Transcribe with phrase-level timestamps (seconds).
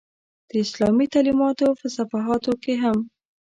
[0.49, 2.97] د اسلامي تعلمیاتو په صفحاتو کې هم.